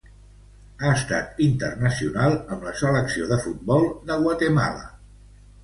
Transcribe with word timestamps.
Ha 0.85 0.93
estat 0.99 1.43
internacional 1.47 2.39
amb 2.57 2.67
la 2.69 2.73
selecció 2.81 3.29
de 3.35 3.39
futbol 3.47 3.89
de 4.11 4.21
Guatemala. 4.25 4.85